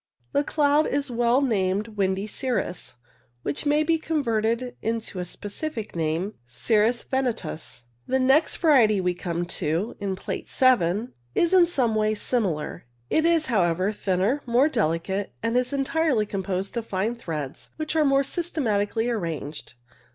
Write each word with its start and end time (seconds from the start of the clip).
The 0.31 0.43
cloud 0.43 0.87
is 0.87 1.11
well 1.11 1.41
named 1.41 1.89
windy 1.89 2.25
cirrus, 2.25 2.95
which 3.43 3.67
may 3.67 3.83
be 3.83 3.99
converted 3.99 4.75
into 4.81 5.19
a 5.19 5.25
specific 5.25 5.95
name, 5.95 6.33
cirrus 6.47 7.03
ventosus. 7.03 7.83
The 8.07 8.17
next 8.17 8.55
variety 8.57 8.99
we 8.99 9.13
come 9.13 9.45
to 9.45 9.95
(Plate 10.15 10.49
7) 10.49 11.13
is 11.35 11.53
in 11.53 11.67
some 11.67 11.93
ways 11.93 12.17
rather 12.17 12.17
similar. 12.17 12.85
It 13.11 13.25
is, 13.27 13.45
however, 13.45 13.91
thinner, 13.91 14.41
more 14.47 14.69
delicate, 14.69 15.33
and 15.43 15.55
is 15.55 15.71
entirely 15.71 16.25
composed 16.25 16.75
of 16.77 16.87
fine 16.87 17.13
threads, 17.15 17.69
which 17.75 17.95
are 17.95 18.03
more 18.03 18.23
systematically 18.23 19.07
arranged. 19.07 19.75